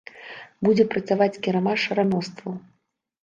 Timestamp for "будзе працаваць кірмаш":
0.67-1.81